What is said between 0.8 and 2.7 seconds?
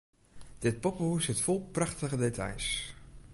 poppehûs sit fol prachtige details.